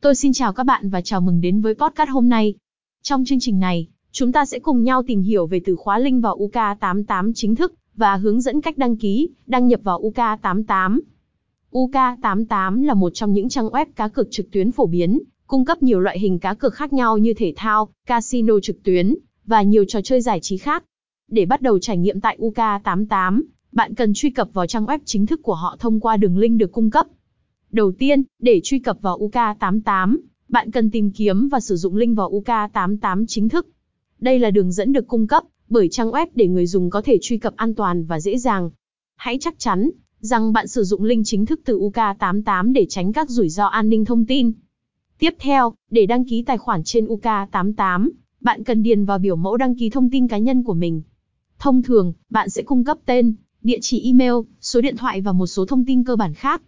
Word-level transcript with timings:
Tôi 0.00 0.14
xin 0.14 0.32
chào 0.32 0.52
các 0.52 0.64
bạn 0.64 0.90
và 0.90 1.00
chào 1.00 1.20
mừng 1.20 1.40
đến 1.40 1.60
với 1.60 1.74
podcast 1.74 2.10
hôm 2.10 2.28
nay. 2.28 2.54
Trong 3.02 3.24
chương 3.24 3.40
trình 3.40 3.60
này, 3.60 3.88
chúng 4.12 4.32
ta 4.32 4.44
sẽ 4.44 4.58
cùng 4.58 4.84
nhau 4.84 5.02
tìm 5.06 5.22
hiểu 5.22 5.46
về 5.46 5.60
từ 5.64 5.76
khóa 5.76 5.98
link 5.98 6.22
vào 6.22 6.38
UK88 6.38 7.32
chính 7.34 7.54
thức 7.54 7.74
và 7.96 8.16
hướng 8.16 8.40
dẫn 8.40 8.60
cách 8.60 8.78
đăng 8.78 8.96
ký, 8.96 9.28
đăng 9.46 9.68
nhập 9.68 9.80
vào 9.82 10.02
UK88. 10.02 11.00
UK88 11.72 12.84
là 12.84 12.94
một 12.94 13.10
trong 13.14 13.32
những 13.32 13.48
trang 13.48 13.68
web 13.68 13.86
cá 13.96 14.08
cược 14.08 14.28
trực 14.30 14.50
tuyến 14.50 14.72
phổ 14.72 14.86
biến, 14.86 15.20
cung 15.46 15.64
cấp 15.64 15.82
nhiều 15.82 16.00
loại 16.00 16.18
hình 16.18 16.38
cá 16.38 16.54
cược 16.54 16.74
khác 16.74 16.92
nhau 16.92 17.18
như 17.18 17.34
thể 17.34 17.52
thao, 17.56 17.88
casino 18.06 18.54
trực 18.62 18.82
tuyến 18.82 19.14
và 19.46 19.62
nhiều 19.62 19.84
trò 19.88 20.00
chơi 20.00 20.20
giải 20.20 20.38
trí 20.42 20.56
khác. 20.56 20.84
Để 21.30 21.46
bắt 21.46 21.62
đầu 21.62 21.78
trải 21.78 21.96
nghiệm 21.96 22.20
tại 22.20 22.38
UK88, 22.40 23.42
bạn 23.72 23.94
cần 23.94 24.12
truy 24.14 24.30
cập 24.30 24.48
vào 24.52 24.66
trang 24.66 24.86
web 24.86 24.98
chính 25.04 25.26
thức 25.26 25.40
của 25.42 25.54
họ 25.54 25.76
thông 25.80 26.00
qua 26.00 26.16
đường 26.16 26.38
link 26.38 26.58
được 26.58 26.72
cung 26.72 26.90
cấp. 26.90 27.06
Đầu 27.72 27.92
tiên, 27.92 28.22
để 28.38 28.60
truy 28.64 28.78
cập 28.78 28.98
vào 29.00 29.18
UK88, 29.18 30.16
bạn 30.48 30.70
cần 30.70 30.90
tìm 30.90 31.10
kiếm 31.10 31.48
và 31.48 31.60
sử 31.60 31.76
dụng 31.76 31.96
link 31.96 32.16
vào 32.16 32.30
UK88 32.30 33.24
chính 33.28 33.48
thức. 33.48 33.66
Đây 34.20 34.38
là 34.38 34.50
đường 34.50 34.72
dẫn 34.72 34.92
được 34.92 35.08
cung 35.08 35.26
cấp 35.26 35.44
bởi 35.68 35.88
trang 35.88 36.10
web 36.10 36.26
để 36.34 36.48
người 36.48 36.66
dùng 36.66 36.90
có 36.90 37.02
thể 37.02 37.18
truy 37.22 37.38
cập 37.38 37.56
an 37.56 37.74
toàn 37.74 38.04
và 38.04 38.20
dễ 38.20 38.38
dàng. 38.38 38.70
Hãy 39.16 39.38
chắc 39.40 39.58
chắn 39.58 39.90
rằng 40.20 40.52
bạn 40.52 40.68
sử 40.68 40.84
dụng 40.84 41.04
link 41.04 41.26
chính 41.26 41.46
thức 41.46 41.60
từ 41.64 41.78
UK88 41.78 42.72
để 42.72 42.86
tránh 42.88 43.12
các 43.12 43.30
rủi 43.30 43.48
ro 43.48 43.66
an 43.66 43.88
ninh 43.88 44.04
thông 44.04 44.26
tin. 44.26 44.52
Tiếp 45.18 45.34
theo, 45.38 45.74
để 45.90 46.06
đăng 46.06 46.24
ký 46.24 46.42
tài 46.42 46.58
khoản 46.58 46.84
trên 46.84 47.06
UK88, 47.06 48.08
bạn 48.40 48.64
cần 48.64 48.82
điền 48.82 49.04
vào 49.04 49.18
biểu 49.18 49.36
mẫu 49.36 49.56
đăng 49.56 49.74
ký 49.76 49.90
thông 49.90 50.10
tin 50.10 50.28
cá 50.28 50.38
nhân 50.38 50.62
của 50.62 50.74
mình. 50.74 51.02
Thông 51.58 51.82
thường, 51.82 52.12
bạn 52.30 52.50
sẽ 52.50 52.62
cung 52.62 52.84
cấp 52.84 52.98
tên, 53.06 53.34
địa 53.62 53.78
chỉ 53.80 54.00
email, 54.04 54.32
số 54.60 54.80
điện 54.80 54.96
thoại 54.96 55.20
và 55.20 55.32
một 55.32 55.46
số 55.46 55.66
thông 55.66 55.84
tin 55.84 56.04
cơ 56.04 56.16
bản 56.16 56.34
khác. 56.34 56.62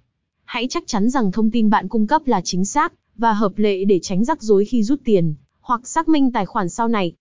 Hãy 0.51 0.67
chắc 0.69 0.87
chắn 0.87 1.11
rằng 1.11 1.33
thông 1.33 1.51
tin 1.51 1.71
bạn 1.71 1.89
cung 1.89 2.07
cấp 2.07 2.23
là 2.27 2.41
chính 2.45 2.65
xác 2.65 2.93
và 3.17 3.33
hợp 3.33 3.53
lệ 3.57 3.85
để 3.85 3.99
tránh 4.03 4.25
rắc 4.25 4.43
rối 4.43 4.65
khi 4.65 4.83
rút 4.83 5.01
tiền 5.05 5.35
hoặc 5.61 5.89
xác 5.89 6.09
minh 6.09 6.33
tài 6.33 6.47
khoản 6.47 6.69
sau 6.69 6.89
này. 6.89 7.13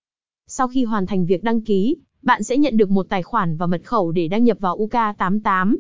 Sau 0.48 0.68
khi 0.68 0.84
hoàn 0.84 1.06
thành 1.06 1.26
việc 1.26 1.44
đăng 1.44 1.62
ký, 1.62 1.96
bạn 2.22 2.44
sẽ 2.44 2.58
nhận 2.58 2.78
được 2.78 2.90
một 2.90 3.06
tài 3.10 3.24
khoản 3.24 3.58
và 3.58 3.68
mật 3.68 3.82
khẩu 3.86 4.12
để 4.12 4.28
đăng 4.28 4.44
nhập 4.44 4.58
vào 4.60 4.78
UK88. 4.78 5.76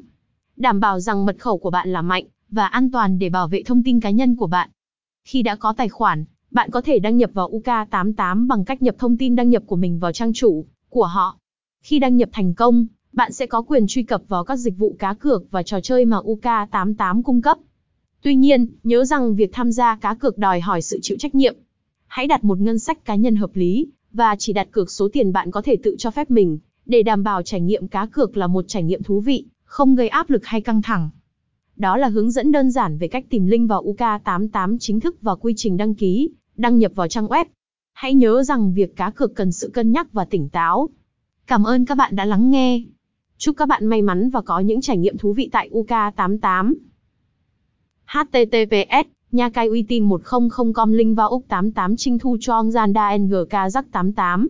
Đảm 0.57 0.79
bảo 0.79 0.99
rằng 0.99 1.25
mật 1.25 1.35
khẩu 1.39 1.57
của 1.57 1.69
bạn 1.69 1.89
là 1.89 2.01
mạnh 2.01 2.25
và 2.49 2.67
an 2.67 2.91
toàn 2.91 3.19
để 3.19 3.29
bảo 3.29 3.47
vệ 3.47 3.63
thông 3.63 3.83
tin 3.83 3.99
cá 3.99 4.09
nhân 4.09 4.35
của 4.35 4.47
bạn. 4.47 4.69
Khi 5.23 5.41
đã 5.41 5.55
có 5.55 5.73
tài 5.73 5.89
khoản, 5.89 6.25
bạn 6.51 6.71
có 6.71 6.81
thể 6.81 6.99
đăng 6.99 7.17
nhập 7.17 7.31
vào 7.33 7.49
UK88 7.49 8.47
bằng 8.47 8.65
cách 8.65 8.81
nhập 8.81 8.95
thông 8.97 9.17
tin 9.17 9.35
đăng 9.35 9.49
nhập 9.49 9.63
của 9.65 9.75
mình 9.75 9.99
vào 9.99 10.11
trang 10.11 10.33
chủ 10.33 10.65
của 10.89 11.05
họ. 11.05 11.37
Khi 11.83 11.99
đăng 11.99 12.17
nhập 12.17 12.29
thành 12.31 12.53
công, 12.53 12.87
bạn 13.13 13.31
sẽ 13.31 13.45
có 13.45 13.61
quyền 13.61 13.87
truy 13.87 14.03
cập 14.03 14.21
vào 14.27 14.43
các 14.43 14.55
dịch 14.55 14.77
vụ 14.77 14.95
cá 14.99 15.13
cược 15.13 15.51
và 15.51 15.63
trò 15.63 15.79
chơi 15.81 16.05
mà 16.05 16.17
UK88 16.17 17.23
cung 17.23 17.41
cấp. 17.41 17.57
Tuy 18.21 18.35
nhiên, 18.35 18.67
nhớ 18.83 19.05
rằng 19.05 19.35
việc 19.35 19.49
tham 19.53 19.71
gia 19.71 19.95
cá 19.95 20.13
cược 20.13 20.37
đòi 20.37 20.59
hỏi 20.59 20.81
sự 20.81 20.99
chịu 21.01 21.17
trách 21.19 21.35
nhiệm. 21.35 21.55
Hãy 22.07 22.27
đặt 22.27 22.43
một 22.43 22.59
ngân 22.59 22.79
sách 22.79 23.05
cá 23.05 23.15
nhân 23.15 23.35
hợp 23.35 23.51
lý 23.53 23.87
và 24.11 24.35
chỉ 24.39 24.53
đặt 24.53 24.67
cược 24.71 24.91
số 24.91 25.09
tiền 25.13 25.33
bạn 25.33 25.51
có 25.51 25.61
thể 25.61 25.75
tự 25.83 25.95
cho 25.97 26.11
phép 26.11 26.31
mình 26.31 26.59
để 26.85 27.03
đảm 27.03 27.23
bảo 27.23 27.41
trải 27.43 27.61
nghiệm 27.61 27.87
cá 27.87 28.05
cược 28.05 28.37
là 28.37 28.47
một 28.47 28.65
trải 28.67 28.83
nghiệm 28.83 29.03
thú 29.03 29.19
vị, 29.19 29.45
không 29.63 29.95
gây 29.95 30.07
áp 30.07 30.29
lực 30.29 30.45
hay 30.45 30.61
căng 30.61 30.81
thẳng. 30.81 31.09
Đó 31.75 31.97
là 31.97 32.07
hướng 32.07 32.31
dẫn 32.31 32.51
đơn 32.51 32.71
giản 32.71 32.97
về 32.97 33.07
cách 33.07 33.25
tìm 33.29 33.45
link 33.45 33.69
vào 33.69 33.83
UK88 33.83 34.77
chính 34.79 34.99
thức 34.99 35.21
và 35.21 35.35
quy 35.35 35.53
trình 35.57 35.77
đăng 35.77 35.95
ký, 35.95 36.29
đăng 36.57 36.77
nhập 36.77 36.91
vào 36.95 37.07
trang 37.07 37.27
web. 37.27 37.45
Hãy 37.93 38.13
nhớ 38.13 38.43
rằng 38.43 38.73
việc 38.73 38.95
cá 38.95 39.09
cược 39.09 39.35
cần 39.35 39.51
sự 39.51 39.69
cân 39.73 39.91
nhắc 39.91 40.13
và 40.13 40.25
tỉnh 40.25 40.49
táo. 40.49 40.89
Cảm 41.47 41.63
ơn 41.63 41.85
các 41.85 41.95
bạn 41.95 42.15
đã 42.15 42.25
lắng 42.25 42.49
nghe. 42.49 42.81
Chúc 43.41 43.57
các 43.57 43.67
bạn 43.67 43.85
may 43.85 44.01
mắn 44.01 44.29
và 44.29 44.41
có 44.41 44.59
những 44.59 44.81
trải 44.81 44.97
nghiệm 44.97 45.17
thú 45.17 45.33
vị 45.33 45.49
tại 45.51 45.69
UK88. 45.69 46.73
HTTPS, 48.05 49.07
nhà 49.31 49.49
cái 49.49 49.67
uy 49.67 49.83
tín 49.83 50.09
100com 50.09 50.91
link 50.91 51.17
vào 51.17 51.29
úc 51.29 51.45
88 51.47 51.95
trinh 51.97 52.19
thu 52.19 52.37
cho 52.39 52.61
Zanda 52.61 53.21
NGK 53.21 53.73
88. 53.91 54.47